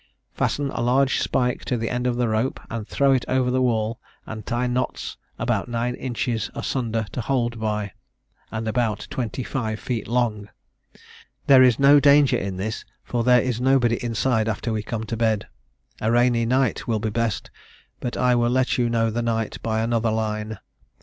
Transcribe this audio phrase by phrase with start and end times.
[0.33, 3.61] Fasten a large spike to the end of the rope, and throw it over the
[3.61, 7.91] wall, and tie knots about nine inches asunder to hold by,
[8.51, 10.49] and about twenty five feet long.
[11.45, 15.15] There is no danger in this, for there is nobody inside after we come to
[15.15, 15.47] bed.
[16.01, 17.51] A rainy night will be best;
[17.99, 20.57] but I will let you know the night by another line.